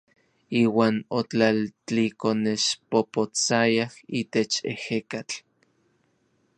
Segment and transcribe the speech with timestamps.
[0.61, 5.35] Iuan otlaltlikonexpopotsayaj itech ejekatl.